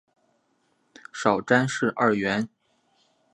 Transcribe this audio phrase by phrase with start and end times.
[1.13, 2.49] 少詹事二员。